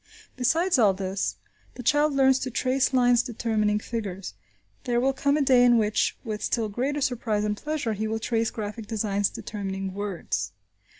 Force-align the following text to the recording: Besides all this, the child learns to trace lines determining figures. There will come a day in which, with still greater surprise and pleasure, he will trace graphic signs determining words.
Besides 0.35 0.79
all 0.79 0.95
this, 0.95 1.35
the 1.75 1.83
child 1.83 2.15
learns 2.15 2.39
to 2.39 2.49
trace 2.49 2.91
lines 2.91 3.21
determining 3.21 3.77
figures. 3.77 4.33
There 4.85 4.99
will 4.99 5.13
come 5.13 5.37
a 5.37 5.43
day 5.43 5.63
in 5.63 5.77
which, 5.77 6.17
with 6.23 6.41
still 6.41 6.69
greater 6.69 7.01
surprise 7.01 7.43
and 7.43 7.55
pleasure, 7.55 7.93
he 7.93 8.07
will 8.07 8.17
trace 8.17 8.49
graphic 8.49 8.89
signs 8.89 9.29
determining 9.29 9.93
words. 9.93 10.53